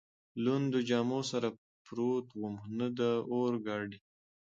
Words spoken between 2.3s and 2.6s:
ووم،